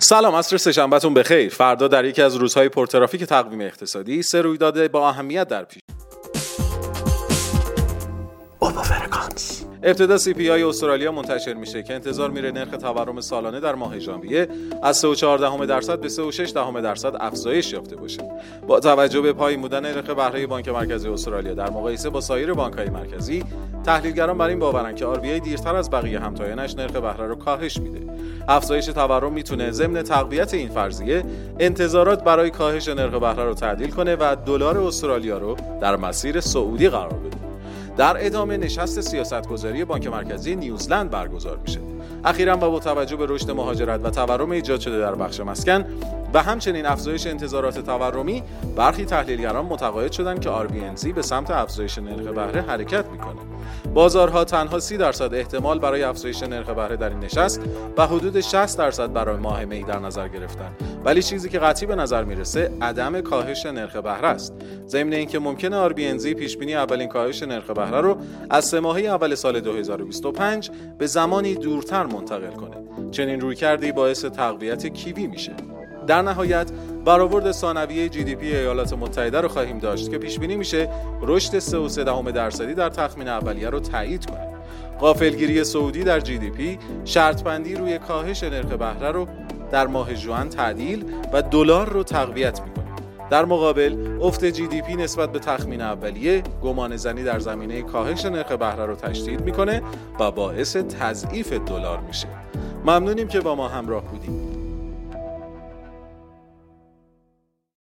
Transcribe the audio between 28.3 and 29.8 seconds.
افزایش تورم می‌تونه